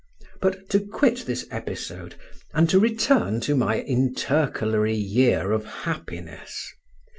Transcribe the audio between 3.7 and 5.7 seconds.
intercalary year of